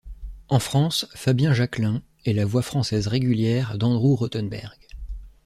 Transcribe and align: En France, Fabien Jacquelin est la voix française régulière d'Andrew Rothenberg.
En 0.49 0.57
France, 0.57 1.05
Fabien 1.13 1.53
Jacquelin 1.53 2.01
est 2.25 2.33
la 2.33 2.43
voix 2.43 2.63
française 2.63 3.05
régulière 3.05 3.77
d'Andrew 3.77 4.15
Rothenberg. 4.15 4.79